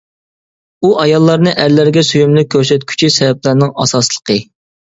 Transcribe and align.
ئۇ 0.83 0.89
ئاياللارنى 1.03 1.53
ئەرلەرگە 1.65 2.05
سۆيۈملۈك 2.09 2.51
كۆرسەتكۈچى 2.57 3.13
سەۋەبلەرنىڭ 3.19 3.75
ئاساسلىقى. 3.85 4.41